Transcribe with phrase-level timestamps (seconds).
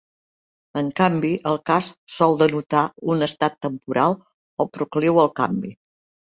[0.79, 2.83] En canvi, el cas sol denotar
[3.17, 4.19] un estat temporal
[4.67, 5.77] o procliu al canvi.